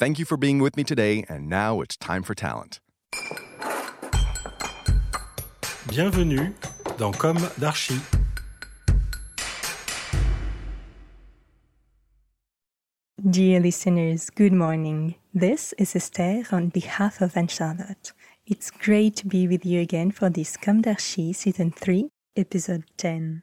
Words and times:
Thank 0.00 0.18
you 0.18 0.24
for 0.24 0.38
being 0.38 0.60
with 0.60 0.78
me 0.78 0.82
today, 0.82 1.26
and 1.28 1.46
now 1.46 1.82
it's 1.82 1.94
time 1.94 2.22
for 2.22 2.34
talent. 2.34 2.80
Bienvenue 5.88 6.54
dans 6.96 7.12
Comme 7.12 7.36
d'Archi. 7.58 8.00
Dear 13.28 13.60
listeners, 13.60 14.30
good 14.30 14.54
morning. 14.54 15.16
This 15.34 15.74
is 15.76 15.94
Esther 15.94 16.44
on 16.50 16.70
behalf 16.70 17.20
of 17.20 17.36
Anne 17.36 17.48
Charlotte. 17.48 18.14
It's 18.46 18.70
great 18.70 19.16
to 19.16 19.26
be 19.26 19.46
with 19.46 19.66
you 19.66 19.82
again 19.82 20.12
for 20.12 20.30
this 20.30 20.56
Comme 20.56 20.80
d'Archi 20.80 21.34
Season 21.34 21.70
3, 21.70 22.08
Episode 22.36 22.84
10. 22.96 23.42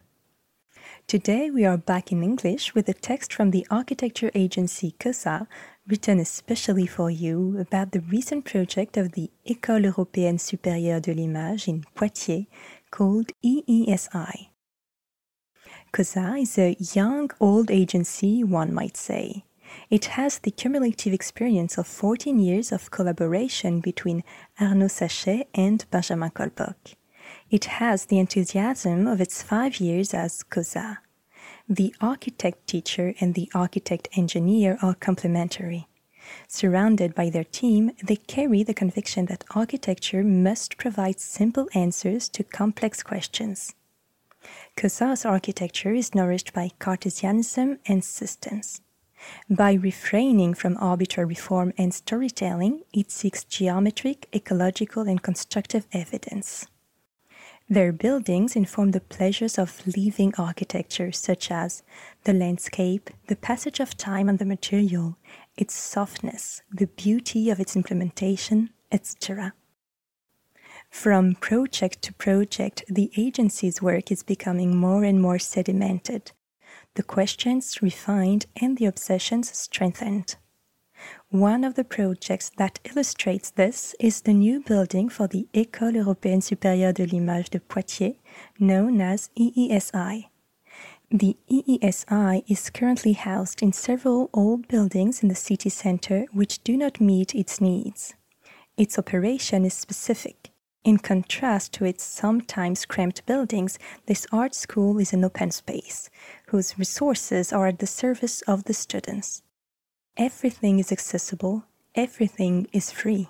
Today 1.08 1.50
we 1.50 1.64
are 1.64 1.78
back 1.78 2.12
in 2.12 2.22
English 2.22 2.76
with 2.76 2.90
a 2.90 2.94
text 2.94 3.32
from 3.32 3.52
the 3.52 3.66
architecture 3.72 4.30
agency 4.36 4.94
COSA, 5.00 5.48
written 5.88 6.20
especially 6.20 6.86
for 6.86 7.10
you 7.10 7.58
about 7.58 7.94
the 7.94 8.02
recent 8.02 8.44
project 8.44 8.98
of 8.98 9.14
the 9.14 9.32
École 9.48 9.86
Européenne 9.86 10.38
Supérieure 10.38 11.02
de 11.02 11.14
l'Image 11.14 11.70
in 11.70 11.86
Poitiers 11.96 12.48
called 12.92 13.32
EESI. 13.42 14.50
COSA 15.94 16.36
is 16.40 16.58
a 16.58 16.76
young 16.94 17.32
old 17.40 17.72
agency, 17.72 18.44
one 18.44 18.74
might 18.74 18.98
say. 18.98 19.46
It 19.90 20.18
has 20.18 20.40
the 20.40 20.52
cumulative 20.52 21.14
experience 21.14 21.78
of 21.78 21.88
14 21.88 22.38
years 22.38 22.74
of 22.74 22.92
collaboration 22.92 23.80
between 23.80 24.26
Arnaud 24.60 24.90
Sachet 24.90 25.48
and 25.54 25.86
Benjamin 25.90 26.32
Colboc. 26.32 26.97
It 27.50 27.66
has 27.66 28.06
the 28.06 28.20
enthusiasm 28.20 29.08
of 29.08 29.22
its 29.22 29.42
five 29.42 29.80
years 29.80 30.14
as 30.14 30.44
COSA. 30.44 31.00
The 31.70 31.96
architect 32.02 32.68
teacher 32.68 33.14
and 33.22 33.36
the 33.36 33.50
architect 33.56 34.10
engineer 34.18 34.78
are 34.82 34.96
complementary. 34.96 35.88
Surrounded 36.50 37.16
by 37.16 37.30
their 37.30 37.46
team, 37.46 37.92
they 38.04 38.18
carry 38.18 38.64
the 38.64 38.74
conviction 38.74 39.28
that 39.28 39.46
architecture 39.56 40.26
must 40.26 40.76
provide 40.78 41.22
simple 41.22 41.70
answers 41.74 42.28
to 42.30 42.44
complex 42.44 43.02
questions. 43.02 43.74
COSA's 44.76 45.26
architecture 45.26 45.94
is 45.94 46.14
nourished 46.14 46.52
by 46.52 46.72
Cartesianism 46.80 47.80
and 47.86 48.04
systems. 48.04 48.82
By 49.50 49.74
refraining 49.74 50.54
from 50.54 50.76
arbitrary 50.82 51.36
form 51.36 51.72
and 51.78 51.94
storytelling, 51.94 52.84
it 52.92 53.10
seeks 53.10 53.46
geometric, 53.46 54.28
ecological, 54.36 55.04
and 55.04 55.22
constructive 55.24 55.88
evidence. 55.94 56.68
Their 57.70 57.92
buildings 57.92 58.56
inform 58.56 58.92
the 58.92 59.02
pleasures 59.02 59.58
of 59.58 59.86
living 59.86 60.34
architecture, 60.38 61.12
such 61.12 61.52
as 61.52 61.84
the 62.24 62.32
landscape, 62.32 63.10
the 63.28 63.36
passage 63.36 63.82
of 63.82 63.98
time 63.98 64.30
and 64.30 64.40
the 64.40 64.46
material, 64.46 65.18
its 65.58 65.74
softness, 65.74 66.62
the 66.72 66.88
beauty 66.88 67.50
of 67.50 67.60
its 67.60 67.76
implementation, 67.76 68.70
etc. 68.90 69.54
From 70.90 71.36
project 71.36 72.02
to 72.04 72.14
project, 72.14 72.86
the 72.88 73.12
agency's 73.18 73.82
work 73.82 74.12
is 74.12 74.24
becoming 74.24 74.78
more 74.78 75.04
and 75.04 75.22
more 75.22 75.38
sedimented, 75.38 76.32
the 76.96 77.04
questions 77.04 77.82
refined 77.82 78.46
and 78.56 78.78
the 78.78 78.86
obsessions 78.86 79.56
strengthened. 79.56 80.38
One 81.30 81.64
of 81.64 81.76
the 81.76 81.84
projects 81.84 82.52
that 82.58 82.80
illustrates 82.84 83.52
this 83.52 83.96
is 84.00 84.22
the 84.22 84.34
new 84.34 84.62
building 84.62 85.10
for 85.10 85.28
the 85.28 85.48
École 85.54 85.96
Européenne 85.96 86.42
Supérieure 86.42 86.94
de 86.94 87.06
l'Image 87.06 87.50
de 87.50 87.60
Poitiers, 87.60 88.16
known 88.60 89.02
as 89.02 89.30
EESI. 89.38 90.26
The 91.10 91.38
EESI 91.50 92.44
is 92.48 92.70
currently 92.70 93.14
housed 93.14 93.62
in 93.62 93.72
several 93.72 94.30
old 94.34 94.68
buildings 94.68 95.24
in 95.24 95.30
the 95.30 95.36
city 95.36 95.70
center 95.70 96.26
which 96.34 96.64
do 96.64 96.76
not 96.76 97.00
meet 97.00 97.34
its 97.34 97.62
needs. 97.62 98.14
Its 98.76 99.00
operation 99.00 99.66
is 99.66 99.74
specific. 99.74 100.52
In 100.84 100.98
contrast 100.98 101.74
to 101.74 101.86
its 101.86 102.04
sometimes 102.04 102.86
cramped 102.86 103.26
buildings, 103.26 103.80
this 104.06 104.28
art 104.32 104.54
school 104.54 105.00
is 105.00 105.14
an 105.14 105.24
open 105.26 105.52
space, 105.52 106.10
whose 106.48 106.78
resources 106.78 107.52
are 107.52 107.68
at 107.68 107.80
the 107.80 107.88
service 107.88 108.42
of 108.44 108.66
the 108.66 108.74
students. 108.74 109.44
Everything 110.18 110.80
is 110.80 110.92
accessible, 110.92 111.66
everything 111.94 112.68
is 112.74 112.90
free. 112.90 113.30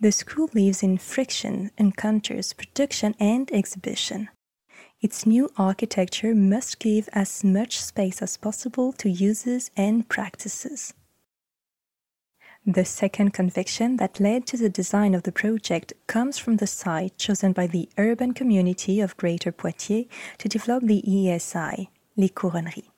The 0.00 0.10
school 0.10 0.48
lives 0.54 0.82
in 0.82 0.96
friction, 0.96 1.70
encounters, 1.76 2.54
production, 2.54 3.14
and 3.20 3.52
exhibition. 3.52 4.30
Its 5.02 5.26
new 5.26 5.50
architecture 5.58 6.34
must 6.34 6.78
give 6.78 7.10
as 7.12 7.44
much 7.44 7.78
space 7.78 8.22
as 8.22 8.38
possible 8.38 8.94
to 8.94 9.10
uses 9.10 9.70
and 9.76 10.08
practices. 10.08 10.94
The 12.64 12.86
second 12.86 13.34
conviction 13.34 13.98
that 13.98 14.18
led 14.18 14.46
to 14.46 14.56
the 14.56 14.70
design 14.70 15.14
of 15.14 15.24
the 15.24 15.32
project 15.32 15.92
comes 16.06 16.38
from 16.38 16.56
the 16.56 16.66
site 16.66 17.18
chosen 17.18 17.52
by 17.52 17.66
the 17.66 17.90
urban 17.98 18.32
community 18.32 19.02
of 19.02 19.16
Greater 19.18 19.52
Poitiers 19.52 20.06
to 20.38 20.48
develop 20.48 20.84
the 20.84 21.02
ESI, 21.06 21.88
Les 22.16 22.30
Couronneries. 22.30 22.91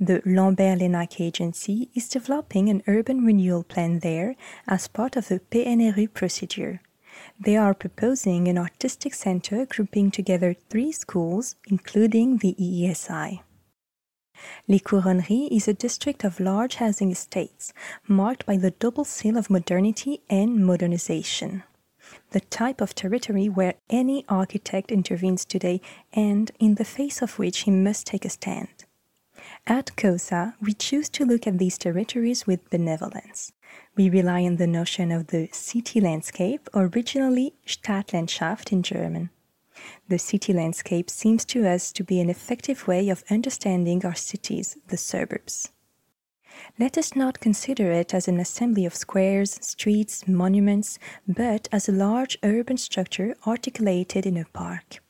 The 0.00 0.22
Lambert 0.24 0.78
Lénack 0.78 1.20
agency 1.20 1.90
is 1.94 2.08
developing 2.08 2.68
an 2.68 2.82
urban 2.86 3.24
renewal 3.24 3.64
plan 3.64 3.98
there 3.98 4.36
as 4.66 4.88
part 4.88 5.16
of 5.16 5.28
the 5.28 5.40
PNRU 5.40 6.12
procedure. 6.14 6.80
They 7.40 7.56
are 7.56 7.74
proposing 7.74 8.48
an 8.48 8.58
artistic 8.58 9.14
center 9.14 9.66
grouping 9.66 10.10
together 10.10 10.54
three 10.54 10.92
schools, 10.92 11.56
including 11.66 12.38
the 12.38 12.54
EESI. 12.58 13.40
Les 14.68 14.78
Couronneries 14.78 15.48
is 15.50 15.66
a 15.66 15.74
district 15.74 16.22
of 16.22 16.38
large 16.38 16.76
housing 16.76 17.10
estates, 17.10 17.72
marked 18.06 18.46
by 18.46 18.56
the 18.56 18.70
double 18.70 19.04
seal 19.04 19.36
of 19.36 19.50
modernity 19.50 20.20
and 20.30 20.64
modernization. 20.64 21.64
The 22.30 22.40
type 22.40 22.80
of 22.80 22.94
territory 22.94 23.48
where 23.48 23.74
any 23.90 24.24
architect 24.28 24.92
intervenes 24.92 25.44
today 25.44 25.80
and 26.12 26.52
in 26.60 26.76
the 26.76 26.84
face 26.84 27.20
of 27.20 27.38
which 27.38 27.60
he 27.60 27.70
must 27.70 28.06
take 28.06 28.24
a 28.24 28.30
stand. 28.30 28.77
At 29.70 29.94
COSA, 29.96 30.54
we 30.62 30.72
choose 30.72 31.10
to 31.10 31.26
look 31.26 31.46
at 31.46 31.58
these 31.58 31.76
territories 31.76 32.46
with 32.46 32.70
benevolence. 32.70 33.52
We 33.96 34.08
rely 34.08 34.44
on 34.44 34.56
the 34.56 34.66
notion 34.66 35.12
of 35.12 35.26
the 35.26 35.50
city 35.52 36.00
landscape, 36.00 36.70
originally 36.72 37.52
Stadtlandschaft 37.66 38.72
in 38.72 38.82
German. 38.82 39.28
The 40.08 40.18
city 40.18 40.54
landscape 40.54 41.10
seems 41.10 41.44
to 41.44 41.68
us 41.68 41.92
to 41.92 42.02
be 42.02 42.18
an 42.18 42.30
effective 42.30 42.88
way 42.88 43.10
of 43.10 43.22
understanding 43.30 44.06
our 44.06 44.14
cities, 44.14 44.78
the 44.86 44.96
suburbs. 44.96 45.70
Let 46.78 46.96
us 46.96 47.14
not 47.14 47.40
consider 47.40 47.92
it 47.92 48.14
as 48.14 48.26
an 48.26 48.40
assembly 48.40 48.86
of 48.86 48.94
squares, 48.94 49.58
streets, 49.60 50.26
monuments, 50.26 50.98
but 51.26 51.68
as 51.70 51.90
a 51.90 51.92
large 51.92 52.38
urban 52.42 52.78
structure 52.78 53.36
articulated 53.46 54.24
in 54.24 54.38
a 54.38 54.46
park. 54.46 55.02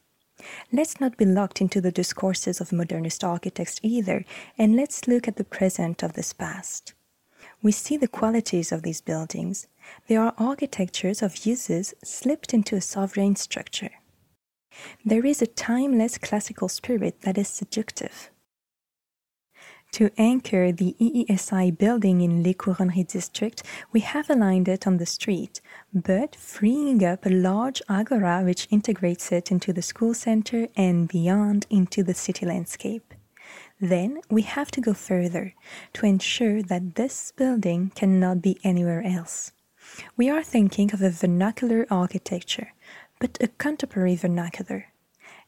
Let's 0.73 1.01
not 1.01 1.17
be 1.17 1.25
locked 1.25 1.61
into 1.61 1.81
the 1.81 1.93
discourses 1.93 2.61
of 2.61 2.73
modernist 2.73 3.25
architects 3.25 3.81
either, 3.83 4.25
and 4.57 4.77
let's 4.77 5.07
look 5.07 5.29
at 5.29 5.37
the 5.37 5.45
present 5.45 6.03
of 6.03 6.15
this 6.15 6.33
past. 6.33 6.95
We 7.63 7.73
see 7.73 7.97
the 7.97 8.09
qualities 8.09 8.73
of 8.73 8.83
these 8.83 9.01
buildings. 9.01 9.67
They 10.07 10.17
are 10.17 10.35
architectures 10.39 11.23
of 11.23 11.47
uses 11.47 11.95
slipped 12.05 12.55
into 12.55 12.77
a 12.77 12.81
sovereign 12.81 13.37
structure. 13.37 13.91
There 15.05 15.27
is 15.27 15.43
a 15.43 15.47
timeless 15.47 16.19
classical 16.19 16.69
spirit 16.69 17.23
that 17.23 17.39
is 17.39 17.49
seductive. 17.49 18.31
To 19.93 20.11
anchor 20.19 20.71
the 20.71 20.95
EESI 21.01 21.77
building 21.77 22.21
in 22.21 22.43
Les 22.43 22.55
Couronneries 22.55 23.07
district, 23.07 23.63
we 23.91 24.01
have 24.01 24.29
aligned 24.29 24.69
it 24.69 24.87
on 24.87 24.99
the 24.99 25.07
street, 25.07 25.61
but 25.93 26.37
freeing 26.37 27.03
up 27.03 27.25
a 27.25 27.31
large 27.31 27.81
agora 27.89 28.43
which 28.45 28.69
integrates 28.71 29.33
it 29.33 29.51
into 29.51 29.73
the 29.73 29.83
school 29.83 30.15
center 30.15 30.69
and 30.77 31.09
beyond 31.09 31.67
into 31.71 32.03
the 32.03 32.15
city 32.15 32.45
landscape. 32.45 33.15
Then 33.81 34.21
we 34.31 34.43
have 34.43 34.71
to 34.73 34.81
go 34.81 34.93
further 34.93 35.55
to 35.95 36.07
ensure 36.07 36.63
that 36.63 36.97
this 36.97 37.33
building 37.35 37.91
cannot 37.95 38.43
be 38.43 38.59
anywhere 38.63 39.03
else. 39.03 39.53
We 40.17 40.29
are 40.29 40.43
thinking 40.45 40.93
of 40.93 41.01
a 41.01 41.11
vernacular 41.11 41.87
architecture, 41.91 42.75
but 43.19 43.39
a 43.41 43.49
contemporary 43.49 44.17
vernacular. 44.17 44.93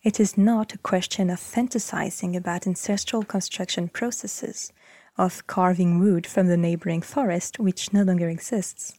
It 0.03 0.19
is 0.19 0.39
not 0.39 0.73
a 0.73 0.79
question 0.79 1.29
of 1.29 1.39
fantasizing 1.39 2.35
about 2.35 2.67
ancestral 2.67 3.23
construction 3.23 3.89
processes, 3.89 4.73
of 5.19 5.47
carving 5.47 5.99
wood 5.99 6.27
from 6.27 6.47
the 6.47 6.57
neighboring 6.57 7.03
forest 7.03 7.59
which 7.59 7.93
no 7.93 8.03
longer 8.03 8.31
exists. 8.31 8.99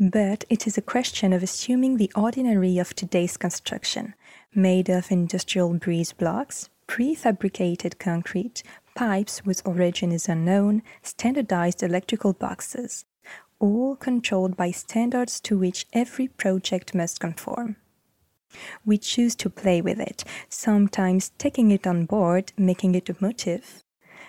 But 0.00 0.46
it 0.48 0.66
is 0.66 0.78
a 0.78 0.82
question 0.82 1.34
of 1.34 1.42
assuming 1.42 1.98
the 1.98 2.10
ordinary 2.16 2.78
of 2.78 2.94
today's 2.94 3.36
construction, 3.36 4.14
made 4.54 4.88
of 4.88 5.10
industrial 5.10 5.74
breeze 5.74 6.14
blocks, 6.14 6.70
prefabricated 6.88 7.98
concrete, 7.98 8.62
pipes 8.94 9.42
whose 9.44 9.60
origin 9.60 10.10
is 10.10 10.26
unknown, 10.26 10.82
standardized 11.02 11.82
electrical 11.82 12.32
boxes, 12.32 13.04
all 13.58 13.96
controlled 13.96 14.56
by 14.56 14.70
standards 14.70 15.38
to 15.40 15.58
which 15.58 15.86
every 15.92 16.28
project 16.28 16.94
must 16.94 17.20
conform. 17.20 17.76
We 18.84 18.98
choose 18.98 19.34
to 19.36 19.50
play 19.50 19.80
with 19.80 20.00
it, 20.00 20.24
sometimes 20.48 21.32
taking 21.38 21.70
it 21.70 21.86
on 21.86 22.06
board, 22.06 22.52
making 22.56 22.94
it 22.94 23.08
a 23.08 23.16
motive. 23.20 23.82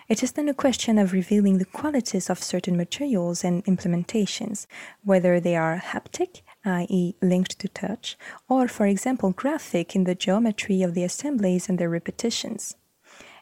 It 0.10 0.22
is 0.22 0.34
then 0.34 0.50
a 0.50 0.54
question 0.54 0.98
of 0.98 1.14
revealing 1.14 1.58
the 1.58 1.66
qualities 1.66 2.30
of 2.30 2.44
certain 2.44 2.75
materials 2.75 3.44
and 3.44 3.64
implementations, 3.66 4.68
whether 5.04 5.40
they 5.40 5.56
are 5.56 5.80
haptic, 5.80 6.42
i.e., 6.66 7.16
linked 7.22 7.58
to 7.60 7.70
touch, 7.70 8.18
or, 8.50 8.68
for 8.68 8.86
example, 8.86 9.31
graphic 9.31 9.96
in 9.96 10.04
the 10.04 10.16
geometry 10.16 10.81
of 10.81 10.94
the 10.94 11.04
assemblies 11.04 11.70
and 11.70 11.80
their 11.80 11.90
repetitions. 11.90 12.75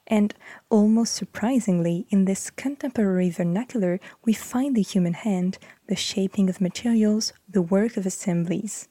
And 0.08 0.34
almost 0.70 1.14
surprisingly, 1.14 2.06
in 2.10 2.26
this 2.26 2.50
contemporary 2.50 3.30
vernacular, 3.30 4.00
we 4.26 4.34
find 4.34 4.76
the 4.76 4.82
human 4.82 5.14
hand, 5.14 5.58
the 5.88 5.96
shaping 5.96 6.50
of 6.50 6.62
materials, 6.62 7.34
the 7.50 7.62
work 7.62 7.98
of 7.98 8.06
assemblies. 8.06 8.88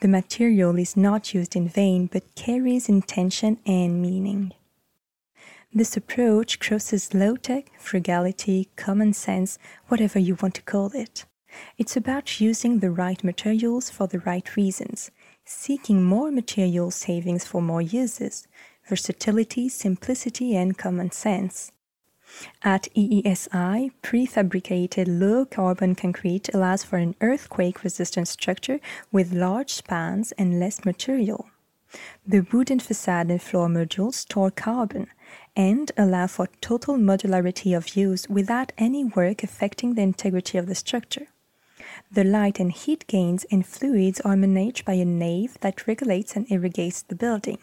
The 0.00 0.08
material 0.08 0.78
is 0.78 0.96
not 0.96 1.34
used 1.34 1.56
in 1.56 1.68
vain 1.68 2.06
but 2.06 2.34
carries 2.34 2.88
intention 2.88 3.58
and 3.64 4.02
meaning. 4.02 4.52
This 5.72 5.96
approach 5.96 6.60
crosses 6.60 7.14
low 7.14 7.36
tech, 7.36 7.70
frugality, 7.78 8.68
common 8.76 9.12
sense, 9.12 9.58
whatever 9.88 10.18
you 10.18 10.36
want 10.40 10.54
to 10.54 10.62
call 10.62 10.90
it. 10.94 11.24
It's 11.78 11.96
about 11.96 12.40
using 12.40 12.78
the 12.78 12.90
right 12.90 13.22
materials 13.24 13.90
for 13.90 14.06
the 14.06 14.20
right 14.20 14.56
reasons, 14.56 15.10
seeking 15.44 16.02
more 16.02 16.30
material 16.30 16.90
savings 16.90 17.44
for 17.44 17.60
more 17.60 17.82
uses, 17.82 18.46
versatility, 18.88 19.68
simplicity, 19.68 20.54
and 20.56 20.76
common 20.78 21.10
sense. 21.10 21.72
At 22.62 22.88
EESI, 22.96 23.92
prefabricated 24.02 25.06
low 25.08 25.44
carbon 25.44 25.94
concrete 25.94 26.48
allows 26.54 26.82
for 26.82 26.96
an 26.96 27.14
earthquake 27.20 27.84
resistant 27.84 28.28
structure 28.28 28.80
with 29.12 29.32
large 29.32 29.72
spans 29.72 30.32
and 30.32 30.58
less 30.58 30.84
material. 30.84 31.48
The 32.26 32.40
wooden 32.40 32.80
facade 32.80 33.30
and 33.30 33.40
floor 33.40 33.68
modules 33.68 34.14
store 34.14 34.50
carbon 34.50 35.06
and 35.54 35.92
allow 35.96 36.26
for 36.26 36.48
total 36.60 36.96
modularity 36.96 37.76
of 37.76 37.96
use 37.96 38.28
without 38.28 38.72
any 38.76 39.04
work 39.04 39.42
affecting 39.42 39.94
the 39.94 40.02
integrity 40.02 40.58
of 40.58 40.66
the 40.66 40.74
structure. 40.74 41.28
The 42.10 42.24
light 42.24 42.58
and 42.58 42.72
heat 42.72 43.06
gains 43.06 43.44
in 43.44 43.62
fluids 43.62 44.20
are 44.22 44.36
managed 44.36 44.84
by 44.84 44.94
a 44.94 45.04
nave 45.04 45.58
that 45.60 45.86
regulates 45.86 46.34
and 46.34 46.50
irrigates 46.50 47.02
the 47.02 47.14
building. 47.14 47.58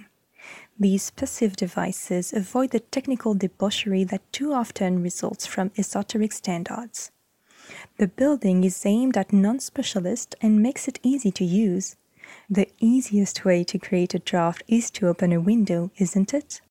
These 0.81 1.11
passive 1.11 1.55
devices 1.55 2.33
avoid 2.33 2.71
the 2.71 2.79
technical 2.79 3.35
debauchery 3.35 4.03
that 4.05 4.23
too 4.33 4.51
often 4.51 5.03
results 5.03 5.45
from 5.45 5.69
esoteric 5.77 6.31
standards. 6.31 7.11
The 7.97 8.07
building 8.07 8.63
is 8.63 8.83
aimed 8.83 9.15
at 9.15 9.31
non 9.31 9.59
specialists 9.59 10.35
and 10.41 10.59
makes 10.59 10.87
it 10.87 10.97
easy 11.03 11.29
to 11.33 11.45
use. 11.45 11.97
The 12.49 12.67
easiest 12.79 13.45
way 13.45 13.63
to 13.65 13.77
create 13.77 14.15
a 14.15 14.19
draft 14.31 14.63
is 14.67 14.89
to 14.91 15.07
open 15.07 15.31
a 15.31 15.39
window, 15.39 15.91
isn't 15.97 16.33
it? 16.33 16.61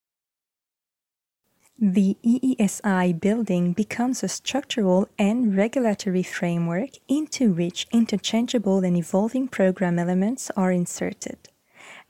The 1.78 2.16
EESI 2.24 3.20
building 3.20 3.74
becomes 3.74 4.24
a 4.24 4.28
structural 4.28 5.08
and 5.20 5.56
regulatory 5.56 6.24
framework 6.24 6.90
into 7.06 7.52
which 7.52 7.86
interchangeable 7.92 8.82
and 8.82 8.96
evolving 8.96 9.46
program 9.46 10.00
elements 10.00 10.50
are 10.56 10.72
inserted. 10.72 11.49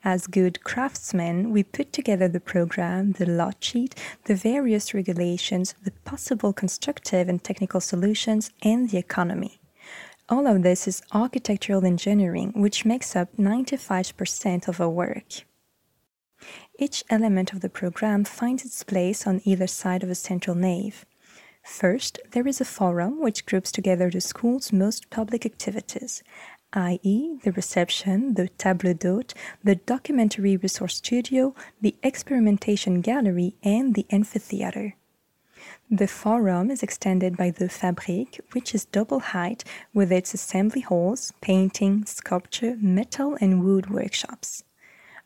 As 0.02 0.26
good 0.26 0.64
craftsmen, 0.64 1.50
we 1.50 1.62
put 1.62 1.93
together 1.93 2.26
the 2.26 2.41
program, 2.41 3.12
the 3.12 3.26
lot 3.26 3.62
sheet, 3.62 3.94
the 4.25 4.35
various 4.35 4.94
regulations, 4.94 5.75
the 5.85 5.91
possible 6.05 6.55
constructive 6.55 7.29
and 7.29 7.44
technical 7.44 7.81
solutions, 7.81 8.50
and 8.62 8.88
the 8.88 8.97
economy. 8.97 9.61
All 10.31 10.47
of 10.47 10.62
this 10.62 10.88
is 10.88 11.02
architectural 11.12 11.85
engineering, 11.85 12.52
which 12.55 12.87
makes 12.87 13.14
up 13.14 13.37
95% 13.37 14.69
of 14.69 14.81
our 14.81 14.88
work. 14.88 15.44
Each 16.79 17.05
element 17.11 17.53
of 17.53 17.61
the 17.61 17.69
program 17.69 18.25
finds 18.25 18.64
its 18.64 18.82
place 18.82 19.26
on 19.26 19.43
either 19.44 19.67
side 19.67 20.03
of 20.03 20.08
a 20.08 20.14
central 20.14 20.56
nave. 20.56 21.05
First, 21.62 22.19
there 22.31 22.49
is 22.49 22.58
a 22.58 22.64
forum 22.64 23.20
which 23.20 23.44
groups 23.44 23.70
together 23.70 24.08
the 24.08 24.23
school's 24.23 24.73
most 24.73 25.11
public 25.11 25.44
activities, 25.44 26.23
i.e., 26.72 27.37
the 27.43 27.52
reception, 27.52 28.34
the 28.34 28.49
table 28.49 28.94
d'hôte, 28.94 29.34
the 29.64 29.75
documentary 29.75 30.56
resource 30.56 30.96
studio, 30.96 31.55
the 31.81 31.94
experimentation 32.02 33.00
gallery, 33.00 33.55
and 33.62 33.94
the 33.94 34.06
amphitheater. 34.11 34.94
The 35.90 36.06
forum 36.06 36.70
is 36.70 36.82
extended 36.82 37.37
by 37.37 37.50
the 37.50 37.69
Fabrique, 37.69 38.40
which 38.52 38.75
is 38.75 38.84
double 38.84 39.20
height 39.20 39.64
with 39.93 40.12
its 40.12 40.32
assembly 40.32 40.82
halls, 40.82 41.32
painting, 41.40 42.05
sculpture, 42.06 42.76
metal, 42.81 43.37
and 43.40 43.64
wood 43.64 43.90
workshops. 43.90 44.64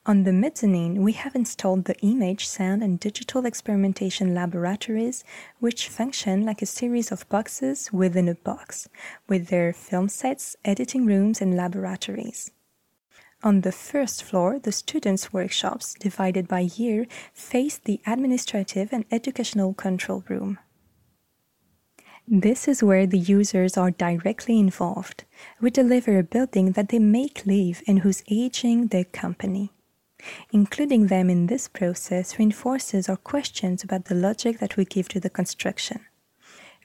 On 0.07 0.25
the 0.25 0.35
mezzanine, 0.35 1.03
we 1.03 1.13
have 1.13 1.35
installed 1.35 1.87
the 1.87 1.99
image, 2.01 2.47
sound, 2.47 2.83
and 2.83 3.01
digital 3.01 3.47
experimentation 3.47 4.35
laboratories, 4.35 5.25
which 5.61 5.89
function 5.89 6.45
like 6.45 6.61
a 6.61 6.67
series 6.67 7.11
of 7.11 7.27
boxes 7.31 7.91
within 7.91 8.29
a 8.29 8.35
box, 8.35 8.87
with 9.29 9.47
their 9.47 9.73
film 9.73 10.11
sets, 10.11 10.57
editing 10.63 11.07
rooms, 11.07 11.41
and 11.41 11.57
laboratories. 11.57 12.51
On 13.43 13.63
the 13.63 13.73
first 13.73 14.23
floor, 14.23 14.59
the 14.59 14.73
students' 14.73 15.33
workshops, 15.33 15.95
divided 15.95 16.49
by 16.49 16.61
year, 16.61 17.07
face 17.33 17.79
the 17.79 18.03
administrative 18.07 18.93
and 18.93 19.07
educational 19.11 19.73
control 19.73 20.23
room. 20.29 20.59
This 22.29 22.69
is 22.69 22.83
where 22.83 23.07
the 23.07 23.19
users 23.19 23.79
are 23.79 23.91
directly 23.91 24.59
involved. 24.59 25.25
We 25.63 25.71
deliver 25.71 26.19
a 26.19 26.23
building 26.23 26.73
that 26.73 26.91
they 26.91 26.99
make 26.99 27.47
live 27.47 27.83
and 27.87 28.01
whose 28.01 28.23
aging 28.29 28.89
their 28.89 29.05
company. 29.05 29.71
Including 30.53 31.09
them 31.09 31.29
in 31.31 31.47
this 31.47 31.69
process 31.69 32.39
reinforces 32.39 33.09
our 33.09 33.17
questions 33.17 33.85
about 33.85 34.07
the 34.07 34.15
logic 34.15 34.59
that 34.59 34.77
we 34.77 34.85
give 34.85 35.09
to 35.09 35.21
the 35.21 35.31
construction. 35.31 36.07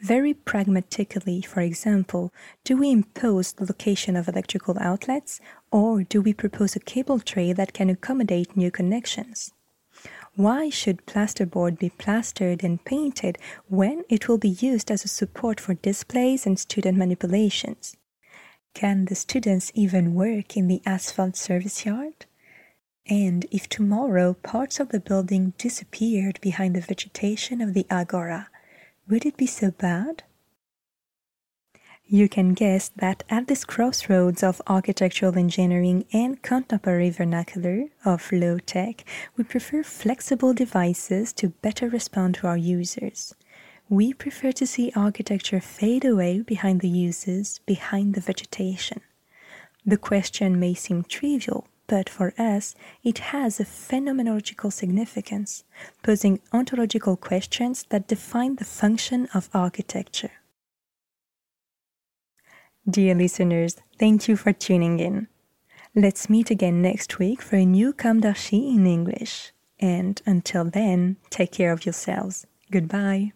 Very 0.02 0.34
pragmatically, 0.34 1.42
for 1.42 1.60
example, 1.60 2.34
do 2.64 2.78
we 2.78 2.90
impose 2.90 3.52
the 3.52 3.66
location 3.66 4.16
of 4.16 4.30
electrical 4.30 4.78
outlets 4.80 5.42
or 5.72 6.04
do 6.04 6.22
we 6.22 6.34
propose 6.34 6.76
a 6.76 6.80
cable 6.80 7.20
tray 7.20 7.52
that 7.52 7.74
can 7.74 7.90
accommodate 7.90 8.56
new 8.56 8.72
connections? 8.72 9.52
Why 10.36 10.70
should 10.70 11.06
plasterboard 11.06 11.80
be 11.80 11.90
plastered 11.90 12.64
and 12.64 12.84
painted 12.86 13.38
when 13.68 14.06
it 14.08 14.30
will 14.30 14.38
be 14.38 14.50
used 14.50 14.90
as 14.90 15.04
a 15.04 15.10
support 15.10 15.60
for 15.60 15.74
displays 15.74 16.46
and 16.46 16.58
student 16.58 16.98
manipulations? 16.98 17.98
Can 18.74 19.06
the 19.06 19.16
students 19.16 19.70
even 19.76 20.14
work 20.14 20.56
in 20.56 20.68
the 20.68 20.82
asphalt 20.86 21.36
service 21.36 21.86
yard? 21.86 22.26
And 23.08 23.46
if 23.52 23.68
tomorrow 23.68 24.34
parts 24.34 24.80
of 24.80 24.90
the 24.90 25.00
building 25.00 25.54
disappeared 25.58 26.40
behind 26.42 26.76
the 26.76 26.82
vegetation 26.82 27.62
of 27.62 27.74
the 27.74 27.86
agora, 27.90 28.50
would 29.08 29.26
it 29.26 29.38
be 29.38 29.48
so 29.48 29.72
bad? 29.72 30.24
You 32.12 32.28
can 32.28 32.56
guess 32.56 32.90
that 32.96 33.24
at 33.30 33.48
this 33.48 33.64
crossroads 33.64 34.42
of 34.42 34.64
architectural 34.66 35.38
engineering 35.38 36.06
and 36.12 36.42
contemporary 36.42 37.12
vernacular 37.12 37.86
of 38.04 38.32
low 38.32 38.58
tech, 38.58 39.06
we 39.38 39.44
prefer 39.44 39.84
flexible 39.84 40.56
devices 40.56 41.32
to 41.34 41.50
better 41.50 41.88
respond 41.88 42.34
to 42.36 42.48
our 42.48 42.58
users. 42.58 43.36
We 43.90 44.14
prefer 44.14 44.52
to 44.54 44.66
see 44.66 44.92
architecture 44.96 45.60
fade 45.60 46.04
away 46.04 46.42
behind 46.42 46.82
the 46.82 46.90
uses, 46.90 47.60
behind 47.68 48.16
the 48.16 48.22
vegetation. 48.22 49.02
The 49.86 49.98
question 49.98 50.60
may 50.60 50.74
seem 50.74 51.04
trivial, 51.04 51.68
but 51.90 52.08
for 52.08 52.34
us, 52.38 52.76
it 53.04 53.18
has 53.34 53.60
a 53.60 53.66
phenomenological 53.66 54.72
significance, 54.72 55.64
posing 56.04 56.40
ontological 56.54 57.18
questions 57.18 57.86
that 57.90 58.08
define 58.08 58.56
the 58.56 58.64
function 58.64 59.28
of 59.34 59.50
architecture. 59.54 60.32
Dear 62.90 63.16
listeners, 63.16 63.76
thank 63.98 64.28
you 64.28 64.38
for 64.38 64.54
tuning 64.54 65.00
in. 65.00 65.28
Let's 65.96 66.30
meet 66.30 66.52
again 66.52 66.82
next 66.82 67.20
week 67.20 67.42
for 67.42 67.58
a 67.58 67.66
new 67.66 67.92
d'Archi 67.94 68.70
in 68.70 68.86
English. 68.86 69.52
And 69.80 70.22
until 70.26 70.66
then, 70.66 71.18
take 71.30 71.52
care 71.52 71.72
of 71.72 71.86
yourselves. 71.86 72.46
Goodbye. 72.72 73.34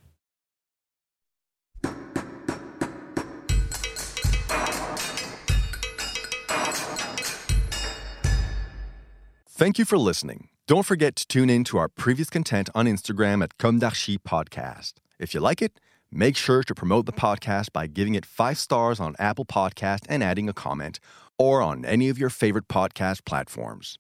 Thank 9.64 9.80
you 9.80 9.86
for 9.86 9.98
listening. 9.98 10.50
Don't 10.68 10.86
forget 10.86 11.16
to 11.16 11.26
tune 11.26 11.50
in 11.50 11.64
to 11.64 11.78
our 11.78 11.88
previous 11.88 12.30
content 12.30 12.70
on 12.76 12.86
Instagram 12.86 13.42
at 13.42 13.58
Comme 13.58 13.80
Podcast. 13.80 14.96
If 15.20 15.34
you 15.34 15.40
like 15.40 15.62
it, 15.62 15.80
make 16.12 16.36
sure 16.36 16.64
to 16.64 16.76
promote 16.76 17.06
the 17.06 17.14
podcast 17.14 17.72
by 17.72 17.88
giving 17.88 18.14
it 18.14 18.26
five 18.26 18.58
stars 18.58 19.00
on 19.00 19.16
Apple 19.20 19.46
Podcast 19.46 20.00
and 20.10 20.22
adding 20.22 20.50
a 20.50 20.54
comment, 20.54 21.00
or 21.38 21.62
on 21.62 21.86
any 21.86 22.10
of 22.10 22.18
your 22.18 22.30
favorite 22.30 22.68
podcast 22.68 23.24
platforms. 23.24 23.98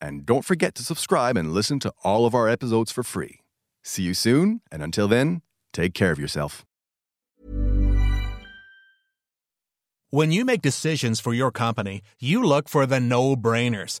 And 0.00 0.24
don't 0.24 0.46
forget 0.46 0.74
to 0.76 0.82
subscribe 0.82 1.36
and 1.36 1.52
listen 1.52 1.78
to 1.80 1.92
all 2.02 2.24
of 2.24 2.34
our 2.34 2.48
episodes 2.48 2.90
for 2.90 3.02
free. 3.02 3.40
See 3.82 4.04
you 4.04 4.14
soon, 4.14 4.62
and 4.72 4.82
until 4.82 5.08
then, 5.08 5.42
take 5.74 5.92
care 5.92 6.12
of 6.12 6.18
yourself. 6.18 6.64
When 10.08 10.32
you 10.32 10.46
make 10.46 10.62
decisions 10.62 11.20
for 11.20 11.34
your 11.34 11.50
company, 11.50 12.00
you 12.18 12.42
look 12.42 12.66
for 12.66 12.86
the 12.86 12.98
no 12.98 13.36
brainers. 13.36 14.00